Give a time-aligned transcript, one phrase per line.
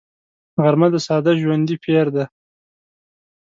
[0.63, 2.25] غرمه د ساده ژوندي پېر دی